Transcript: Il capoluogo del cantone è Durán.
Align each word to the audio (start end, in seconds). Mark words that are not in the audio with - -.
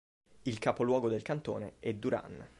Il 0.45 0.57
capoluogo 0.57 1.09
del 1.09 1.21
cantone 1.21 1.73
è 1.79 1.91
Durán. 1.93 2.49